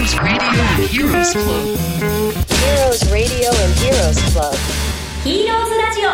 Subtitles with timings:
[0.00, 0.16] Heroes
[3.12, 4.56] Radio and Heroes Club.
[5.24, 6.08] ヒーローズラジオ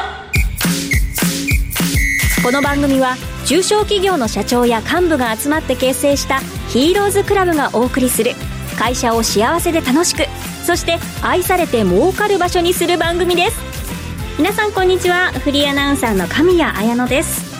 [2.45, 3.15] この番組は
[3.45, 8.33] 中小企業の社長や幹部が集まって結成したヒーローズクラブがお送りする
[8.77, 10.25] 会社を幸せで楽しく
[10.65, 13.57] そして愛されて儲かる場所にする番組です。
[14.37, 15.31] 皆さんこんにちは。
[15.31, 17.55] フリーアナウンサーの神谷彩乃です。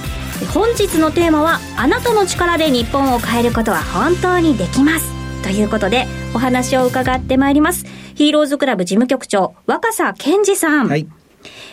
[0.53, 5.16] 本日のテーマはあなたの力で日本を変えることは本当にできます
[5.47, 11.07] ということでお話を伺ってまいりますヒーローズクラブ事務局長若狭健二さん、はい。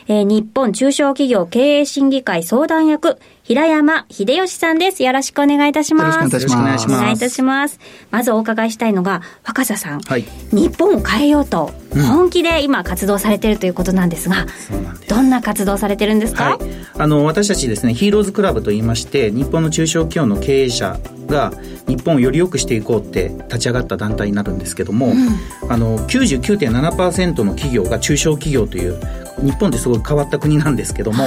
[0.07, 5.03] えー日本中小企業経営審議会相談役、平山秀吉さんです。
[5.03, 6.15] よろしくお願いいたします。
[6.23, 7.77] よろしくお願いしますお願いいたします。
[8.09, 10.01] まずお伺いしたいのが、若狭さん。
[10.01, 15.09] はい日本を変えようと、本気で今活動されているということなんですが、そうなんです。
[15.13, 16.57] どんな活動されてるんですか、はい、
[16.97, 21.51] あの私たちですねヒーローズクラブといいまして日本の中小企業の経営者が
[21.87, 25.13] 日本をより良くしていこうって立ち上がった団体になるんですけども、
[25.69, 28.99] あの99.7%の企業が中小企業という
[29.41, 31.25] 日本ってすごい変わった国なんですけども、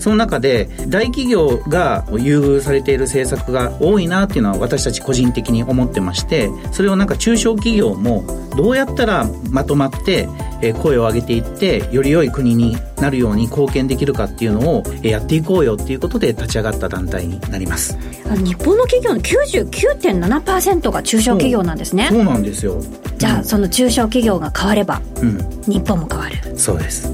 [0.00, 8.24] その中で大企業が優遇されている政策が多いなっていうのは私たち個人的に思ってましてそれをなんか中小企業も
[8.56, 10.28] どうやったらまとまって
[10.60, 17.96] えー声を上げていってより良い国になるように貢献できるかっていうのをえーやっていこうよっていうことで立ち上がった団体になります。
[18.26, 22.08] あの日本の企業の99.7%が中小企業なんですね。
[22.10, 22.80] そうなんですよ。
[23.16, 25.38] じゃあ、その中小企業が変われば、うん。
[25.66, 26.58] 日本も変わる。
[26.58, 27.10] そうです。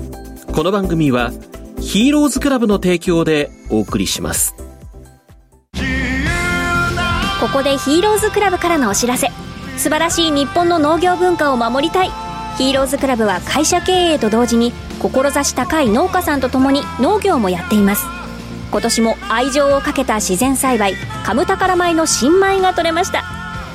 [0.52, 1.32] この番組は
[1.84, 4.56] ヒーローズクラブの提供でお送りします。
[7.38, 9.28] ここでヒーローズクラブからのお知らせ。
[9.76, 12.10] 素晴らしい日本の農業文化を守りたい。
[12.56, 18.06] ヒーローズクラブは会社経営と同時に志高い農家さんと共に農業もやっています。
[18.72, 23.22] 今年も愛情をかけた自然栽培カムタカラ米の新米が取れました。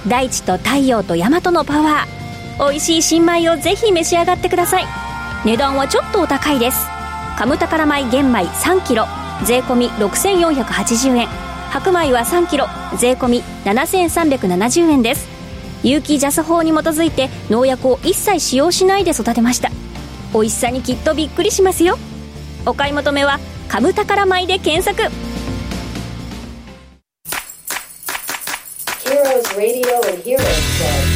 [0.08, 2.70] 大地と太陽と大和のパワー。
[2.70, 4.86] 美味しい新米をぜひ召し上がってください。
[5.46, 6.99] 値段はちょっとお高いです。
[7.40, 9.06] カムタカラ米玄米3キロ
[9.46, 11.28] 税込6480円。
[11.70, 15.26] 白米は3キロ税込7370円です。
[15.82, 19.72] 有機ジャス法に基づいて農薬を一切使用しないで育てました。
[20.34, 21.98] 美味しさにきっとびっくりしますよ。
[22.66, 25.10] お買い求めは「カムタカラ米」で検索。
[29.06, 31.09] Heroes Radio and Heroes Club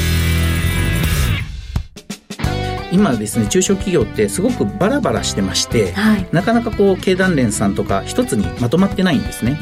[2.94, 6.28] 今ですね中小企業ってすごくバラバラしてまして、はい。
[6.31, 9.59] なかなかこう経団連さんとか一つにまとまってないんですね、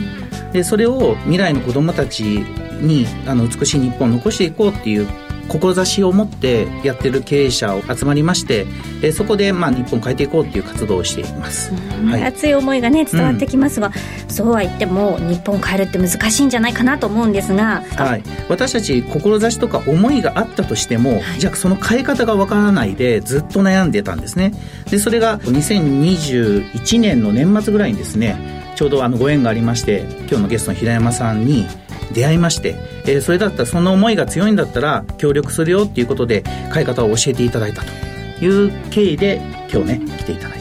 [0.51, 5.07] でそれを未来の子どもたちにあの美しい日本を残していこうっていう
[5.51, 8.65] 志を持ってやってる経営者を集まりまして、
[9.01, 11.73] えーそこでまあ日本を変えていこうっていう活動をしています、
[12.05, 12.23] はい。
[12.23, 13.91] 熱い思いがね伝わってきますが、
[14.27, 24.53] そうは言っても日本を変えるって難しいんじゃないかなと思うんですが、はい、私たち志とか思いがあったとしても、じゃあその変え方がわからないでずっと悩んでたんですね。
[24.89, 31.67] でそれが2021年の年末ぐらいにですねちょうどあのご縁がありまして今日のゲストの平山さんに
[32.11, 39.41] 出会いまして、えーそれだったらその思いが強いんだったら協力するよっていうことで買い方を教えていただいたという経緯で
[39.71, 40.60] 今日ね来ていただいて、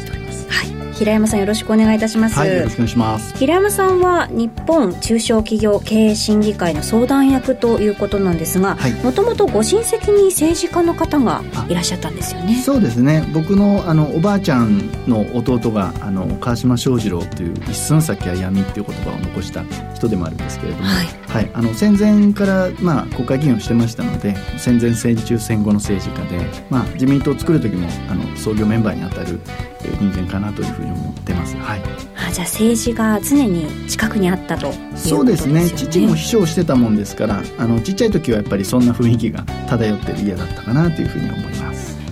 [1.01, 3.35] 平山さんよろしくお願いいたします、はい、よろしくお願いします。
[3.39, 8.93] 平山さんは日本中小企業経営審議会の相談役ということなんですがはい。
[9.03, 12.57] もともとご親戚に政治家の方がいらっしゃったんですよね。
[12.57, 13.27] そうですね。
[13.33, 21.07] 僕のあのおばあちゃんの弟があの川島翔二郎という一寸先は闇っていう言葉を残した人でもあるんですけれども、はい。
[21.29, 31.57] はい、あの戦前からまあ国会議員をしてましたので、戦前政治中戦後の政治家で、まあ自民党を作る時もあの創業メンバーにあたるえー人間かなというふうに思ってます。
[31.57, 32.11] はい。
[32.17, 41.70] あじゃあ政治が常に近くにあったということですよねそうですね父も秘書をしてたもんですからあのちっちゃい時はやっぱりそんな雰囲気が漂ってる家だったかなというふうに思います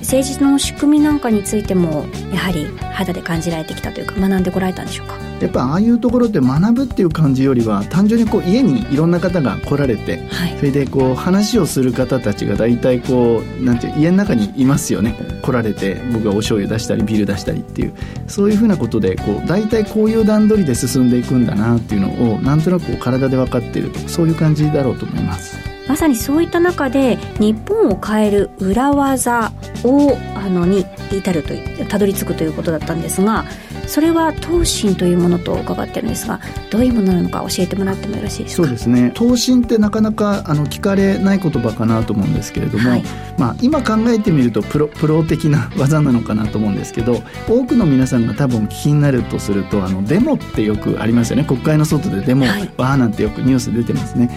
[0.08, 5.18] 政治の仕組みなんかについてもやはり肌で感じられてきたというか学んでこられたんでしょうか？
[5.38, 10.56] やっぱああいうところって学ぶっていう感じよりは単純にこう家にいろんな方が来られてはい。
[10.56, 15.14] それでこう話をする方たちが大体こうなんていう家の中にいますよね。
[15.42, 17.92] 来られて僕がお醤油出したりビール出したりっていう
[18.28, 29.52] そういうふうなことでこう大体こういう段取りで進んでいくんだなっていうのをなんとなくこう体で分かっているとそういう感じだろうと思いますまさにそういった中で日本を変える裏技
[29.84, 33.46] をあのに至るというたどり着くということだったんですが
[33.86, 36.40] それは東進というものと伺ってるんですが
[36.70, 38.64] どういうものなのか教えてもらってもよろしいですか？
[38.64, 39.10] そうですね。
[39.14, 43.04] 投信ってなかなかあの聞かれない言葉かなと思うんですけれども、はい。
[43.38, 51.44] まあ、今考えてみるとプロプロ的な技なのかなと思うんですけど多くの皆さんが多分聞きになるとするとあのデモってよくありますよね。
[51.44, 52.70] 国会の外でデモ、はい。
[52.76, 54.30] わーなんてよくニュース出てますね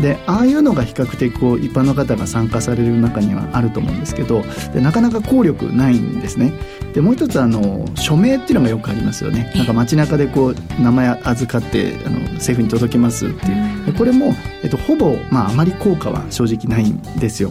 [0.00, 4.42] でああいうのが比較的こう一般の方が参加される中にはあると思うんですけど
[4.72, 6.52] でなかなか効力ないんですね。
[6.94, 9.52] でもう一つあの署名っていうのがよくありますよね。
[9.56, 13.86] なんか街中でこう名前預かってあの政府に届けますっていう。
[13.86, 17.50] でこれも、えっと、ほぼ、まあ、あまり効果は正直ないんですよ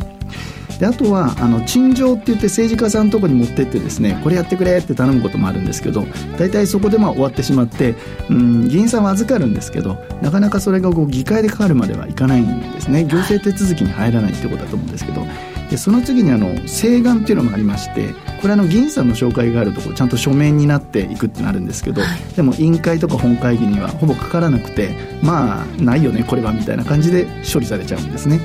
[0.80, 6.06] であとはあの陳情って言って政治家さんのとこに持ってってですねこれやってくれって頼むこともあるんですけど
[6.38, 7.96] 大体そこでまあ終わってしまって
[8.30, 13.06] うん議員さんは預かるんですけどなかなかそれがこう議会でかかるまではいかないんですね。
[13.06, 15.26] 行政手続きに入らないってことだと思うんですけど。
[15.70, 22.02] でその次にあの請願っていうのもありましてこれあの議員さんの紹介があるところちゃんと書面になっていくってなるんですけど、
[22.36, 28.40] でも委員会とか本会議にはほぼかからなくてまあないよねこれはみたいな感じで処理されちゃうんですね。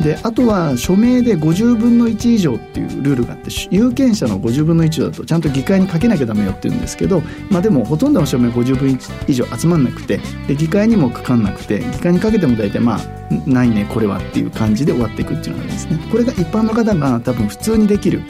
[0.00, 13.00] であとは署名で50分の1以上っていうルールがあって有権者の50分の1だとちゃんと議会にかけなきゃダメよって言うんですけど、まあ、でもほとんどの署名50分以上集まんなくてで議会にもかかんなくて議会にかけても大体まあ
[13.46, 15.98] ないねこれはっていう感じで終わっていくっていうのがあるんですね。
[16.10, 18.22] これが一般の方が多分普通にできる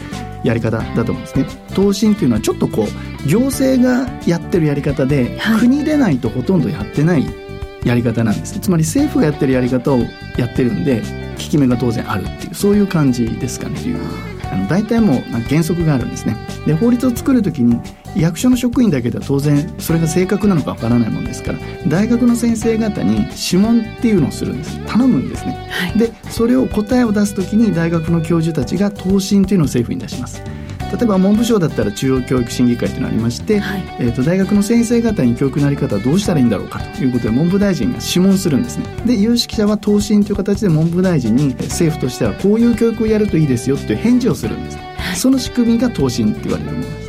[0.45, 1.47] やり方だと思うんですね。
[1.75, 5.61] 答申っていうのはちょっとこう行政がやってるやり方で、はい。
[5.61, 7.27] 国でないとほとんどやってない
[7.87, 9.99] やり方なんですつまり政府がやってるやり方を
[10.37, 11.03] やってるんで
[11.37, 13.79] 効き目が当然あるっていうそういう感じですかね。
[13.79, 13.99] という
[14.51, 16.37] あの大体もう原則があるんですね。
[16.67, 17.81] で法律を作る時に
[18.17, 24.79] 役所の職員だけでは当然それが正確なのかわからないもんですから大学の先生方に諮問っていうのをするんです。
[24.87, 30.43] 頼むんですね、でそれを答えを出す時に大学の教授たちが答申というのを政府に出します
[30.93, 33.83] 例えば文部省だったら中央教育審議会というのがありまして、はい。
[33.99, 38.87] えー、と大学の先生方に教育の在り方はどうしたらいいんだろうかということで文部大臣が諮問するんですね。
[39.05, 44.79] で有識者は答申という形で文部大臣に政府としてはこういう教育をやるといいですよという返事をするんです
[45.15, 47.07] その仕組みが答申って言われるものです。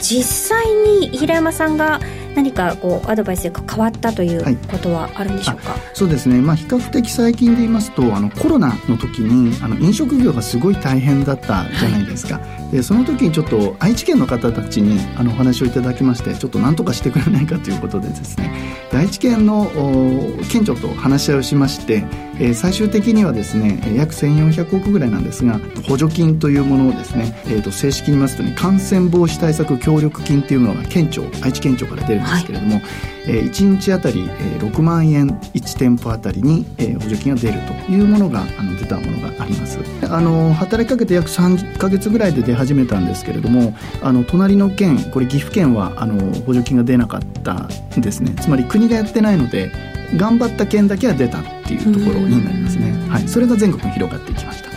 [0.00, 2.00] 実際に平山さんが
[2.38, 12.40] 何かこうアドバイスが変わったということはあるんでしょうか、そうですね、まあ、比較的最近で言いますとあのコロナの時にあの飲食業がすごい大変だったじゃないですか、
[12.70, 18.52] でその時にちょっと愛知県の方たちにあのお話をいただきましてちょっと何とかしてくれないかということでですね。
[18.92, 22.04] で愛知県のお県庁と話し合いをしまして、
[22.40, 32.80] えー最終的にはですねえー約1400億ぐらいなんですが補助金というものをですね、えー、と正式に言いますとね感染防止対策協力金っていうものが県庁愛知県庁から出るんですけれども、
[33.26, 39.78] えー1日あたり、えー6万円1店舗あたりに、えー補助金が出るというものがあの出たものがあります。
[40.10, 48.34] あの働きかけて約3ヶ月ぐらいで出始めたんですけれどもあの隣の県これ岐阜県はあの補助金が出なかったんですね。
[48.40, 49.70] つまり国がやってないので
[50.16, 54.68] 頑張った県だけは出たっていうところになりますね、はい、それが全国に広がっていきました。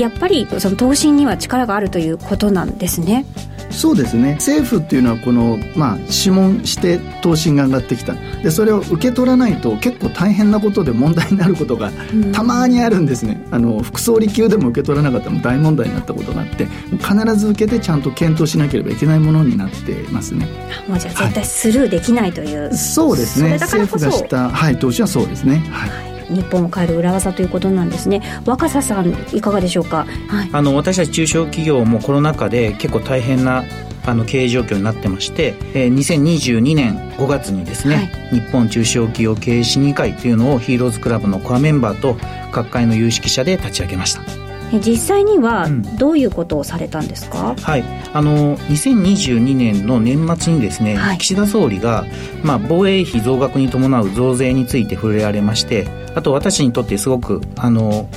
[0.00, 3.24] やっぱりその答申には力があるということなんですね
[3.74, 4.34] そうですね。
[4.34, 8.14] 政府っていうのはこの、まあ、諮問して答申が上がってきた。
[8.42, 11.90] でそれを受け取らないと結構大変なことで問題になることが
[12.32, 13.44] たまにあるんですね。
[13.50, 16.66] あの副総理級でも受け取らなかったら大問題になったことがあって
[16.98, 20.46] 必ず受けてちゃんと検討しなければいけないものになってますね。
[20.88, 23.48] もうじゃあ絶対スルーできないという、そうですね。
[23.48, 24.06] それだからこそ。
[24.06, 28.22] 政府がした、はい、投資はそうですね、はい日本を変える裏技ということなんですね。
[28.44, 33.64] 若狭さんいかがでしょうか、はい、あの私たち中小企業もコロナ禍で結構大変な
[34.06, 42.16] あの経営状況になってまして、えー2022年5月にですね、日本中小企業経営審議会というのをヒーローズクラブのコアメンバーと
[42.52, 44.22] 各界の有識者で立ち上げました。
[44.22, 44.43] え
[44.80, 45.82] 実際にはうん。
[45.96, 51.18] どういうことをされたんですか、はい、あの2022年の年末にですね、はい。
[51.18, 52.04] 岸田総理が、
[52.42, 58.08] まあ、防衛費増額に伴う増税について触れられましてあと私にとってすごくあの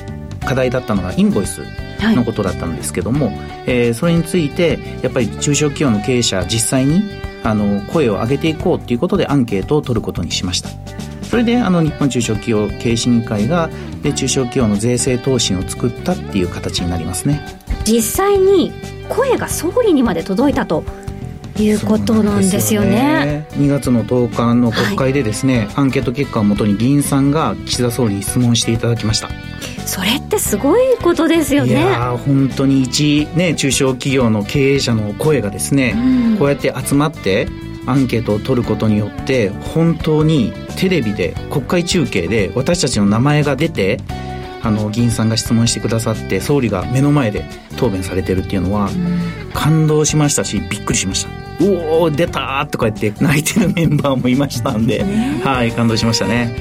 [0.46, 1.62] 課題だったのがインボイス
[2.00, 2.16] はい。
[2.16, 3.32] のことだったんですけども、
[3.66, 7.02] えーそれについてやっぱり中小企業の経営者実際に
[7.44, 10.70] あの声を上げていこうということでアンケートを取ることにしました
[11.30, 13.70] それであの日本中小企業経営審議会が
[14.02, 17.42] で中小企業の税制答申を作ったっていう形になりますね。
[17.86, 18.72] 実際に
[19.10, 20.84] 声が総理にまで届いたと
[21.58, 23.48] いうことなんですよね。
[23.54, 29.30] 2月の10日の国会でですね、アンケート結果をもとに議員さんが岸田総理に質問していただきました。
[29.86, 36.38] それってすごいことですよいねやー本当に一、ね、中小企業の経営者の声がですね、うん。
[36.38, 37.48] こうやって集まって
[37.88, 44.00] アンケートを取ることによって本当にテレビで国会中継で私たちの名前が出て
[44.62, 47.46] あの議員さんが質問してくださって総理が目の前で
[47.78, 48.90] 答弁されてるっていうのは
[49.54, 51.30] 感動しましたしびっくりしました。
[51.60, 55.04] おお出たーとか言って泣いてるメンバーもいましたんで、
[55.44, 56.56] はい感動しましたね。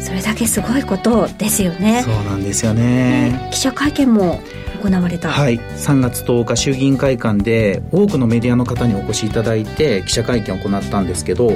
[0.00, 2.02] それだけすごいことですよね。
[2.02, 3.48] そうなんですよね。
[3.52, 4.40] 記者会見も
[4.82, 11.52] 行われた、はい、3月10日衆議院会館で多くのメディアの方にお越しいただいて記者会見を行ったんですけど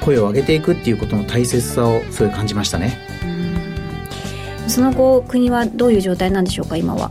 [0.00, 2.98] 声を上げていくっていうことの大切さをすごい感じましたね。
[4.66, 7.10] その後国はどういう状態なんでしょうか今は？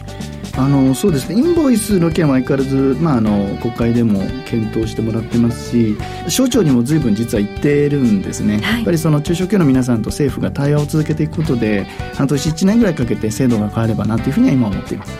[0.57, 1.35] あのそうですね。
[1.35, 5.97] インボイスの件は相変わらず、まあ、あの国会でも検討してもらってますし
[6.27, 11.83] 省庁にも随分実は言ってるんですね、はい、やっぱりその中小企業の皆さんと政府が対話を続けていくことで
[12.15, 15.17] 半年1年ぐらいかけて制度が変わればなというふうには今思っています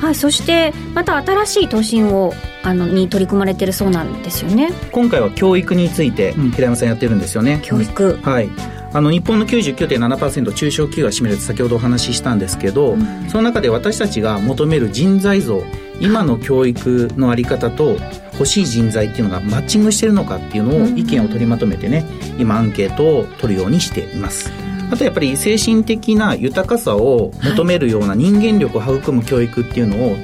[0.00, 4.70] はい、そしてまた新しい答申をあのに取り組まれてるそうなんですよね。
[4.92, 8.18] 今回は教育について平山さんやってるんですよね、教育。
[8.22, 8.50] はい。
[8.92, 15.62] あの日本の99.7%中小企業が占めるって先ほどお話ししたんですけど、うん、その中で私たちが求める人材像
[16.00, 17.96] 今の教育の在り方と
[18.32, 22.04] 欲しい人材っていうのがマッチングしてるのかっていうのを意見を取りまとめてね
[22.38, 24.65] 今アンケートを取るようにしています。
[24.90, 30.16] あとやっぱり精神的な豊かさを求めるような人間力を育む教育っていうのを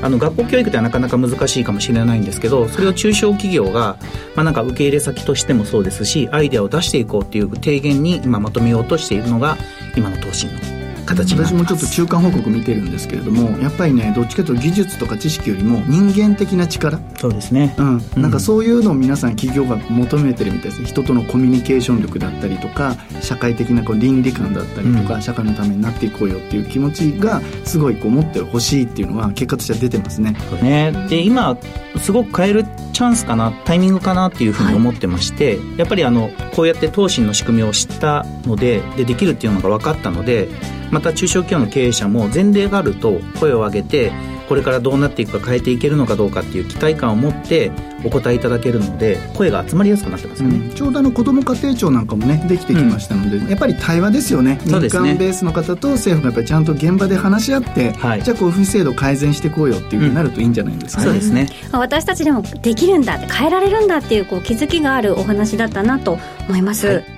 [0.00, 3.96] あの学校教育ではなかなか難しいかもしれないんですけどそれを中小企業が、
[4.36, 9.56] まあ、なんか受け入れ先としてもそうですしアイデアを出していこうっていう提言に今まとめようとしているのが
[9.96, 10.77] 今の答申の。
[11.08, 17.00] 形私もちょっと中間報告見てるんですけれどもやっぱりねどっちかというと技術とか知識よりも人間的な力。
[17.18, 20.82] そうですね、うん、なんかそういうのを皆さん企業が求めてるみたいです。
[20.82, 30.36] ね人とのコミュニケーション力だったりとか社会的なこう倫理観だったりとか、うん、社会のためになっていこうよっていう気持ちがすごいこう持ってほしいっていうのは結果としては出てますね。
[30.62, 30.92] ね。
[31.08, 31.56] で今
[31.96, 40.48] すごく変えるチャンスかなタイミングかなっていうふうに思ってまして、はい、やっぱりあのこうやって投資の仕組みを知ったのででできるっていうのが分かったので
[40.90, 44.12] また中小企業の経営者も前例があると声を上げて
[44.48, 47.70] これからどうなっていくか変えていけるのかどうかっていう期待感を持って
[48.04, 54.58] お答えいただけるので声が集まりやすくなってますよね、うん、ちょうどあの子ども家庭庁なんかもねできてきましたので、うん、やっぱり対話ですよね。
[54.64, 61.08] 民間ベースの方と政府がやっぱりちゃんと現場で話し合って、はい、じゃあこういう制度改善していこうよっていうふうになるといいんじゃないですか、ね。
[61.08, 61.68] うん、そうですね。
[61.72, 66.18] 私たちでもできるんだって変えられるんだっていうこう気づきがあるお話だったなと
[66.48, 67.17] 思います、はい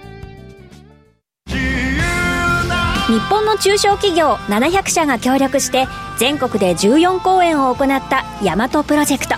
[3.60, 5.86] 中小企業700社が協力して
[6.18, 9.34] 全国で14公演を行った大和プロジェクト。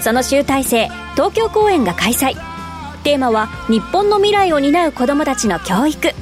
[0.00, 2.34] その集大成東京公演が開催。
[3.04, 6.12] テーマは日本の未来を担う子どもたちの教育。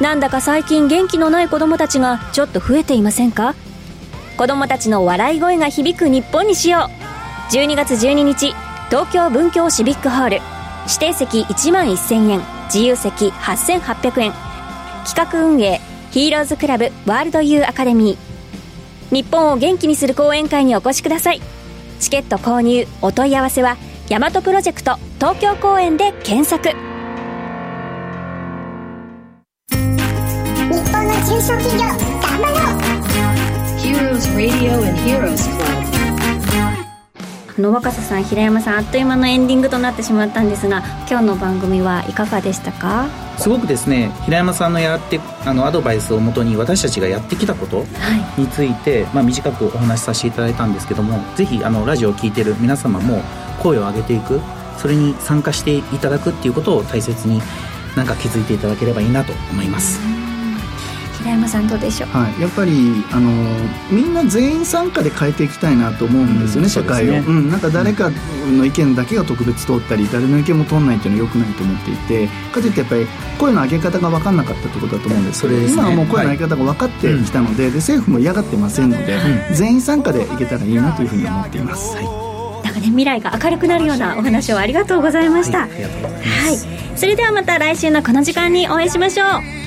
[0.00, 3.54] なんだか最近元気のない子どもたちがちょっと増えていませんか？
[4.36, 6.88] 子どもたちの笑い声が響く日本にしよ
[7.50, 7.52] う。
[7.52, 8.54] 12月12日
[8.90, 10.40] 東京文京シビックホール。
[10.86, 14.32] 指定席1万1000円自由席8800円。
[15.04, 15.80] 企画運営
[16.14, 21.40] ヒーローズクラブワールドユーアカデミー日本を元気にする講演会にお越しください。
[21.98, 23.76] チケット購入お問い合わせは
[24.08, 26.68] 大和プロジェクト東京公演で検索。
[26.68, 26.76] 日
[30.92, 31.98] 本の中小企業頑
[32.40, 32.78] 張ろう。
[33.80, 35.83] Heroes Radio and Heroes Club
[37.58, 43.08] の若狭さん平山さんあっという間のエンディングとなってしまったんですが今日の番組はいかがでしたか？
[43.38, 47.84] すごくですね平山さんのやってあのアドバイスをもとに私たちがやってきたこと
[48.36, 53.22] について、はい、まあ、短くお話しさせていただいたんですけどもぜひあのラジオを聴いてる皆様も
[53.62, 54.40] 声を上げていく。
[54.76, 57.40] それに参加していただくっていうことを大切に
[57.96, 60.00] なんか気づいていただければいいなと思います。
[61.24, 63.32] 平山さんどうでしょう、はい、やっぱりあの
[63.90, 68.10] みんな全員参加で変えていきたいなと思うんですよね、うん、社会を、ね、うん、なんか誰か
[68.46, 73.06] の意見だけが特別通ったり誰の意見も通らないっていうのはよくないと思っていてかといってやっぱり
[73.38, 75.42] 声の上げ方が分かんなかったってことだと思うんです。
[75.42, 81.96] けど、ね、今はもう声の上げ方が分かってきたのではい、で政府も嫌がってませんので、うん、全員参加でいけたらいいなというふうに思っています。
[81.96, 82.04] はい。
[82.64, 85.60] なんかね未来が明るくなるようなお話をありがとうございました。
[85.60, 89.63] はい、はい、それではまた来週のこの時間にお会いしましょう。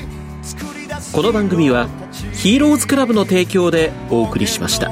[1.12, 1.88] この番組は
[2.34, 4.86] ヒーローズクラブの提供でお送りしました。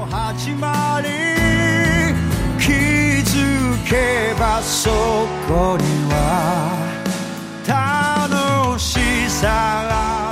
[2.58, 4.90] 気づけばそ
[5.46, 6.72] こには
[7.66, 10.25] 楽しさが